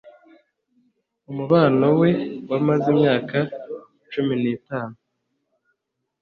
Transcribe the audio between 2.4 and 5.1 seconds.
wamaze imyaka cumi n'itanu